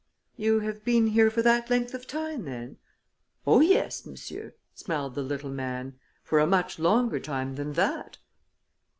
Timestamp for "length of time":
1.69-2.45